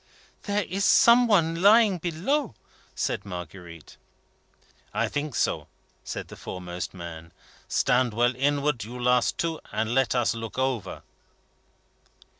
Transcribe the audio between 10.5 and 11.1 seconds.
over."